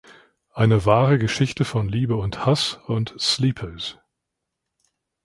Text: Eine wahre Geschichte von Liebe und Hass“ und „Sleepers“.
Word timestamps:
Eine 0.55 0.87
wahre 0.87 1.19
Geschichte 1.19 1.63
von 1.63 1.87
Liebe 1.87 2.15
und 2.15 2.43
Hass“ 2.47 2.79
und 2.87 3.13
„Sleepers“. 3.19 3.99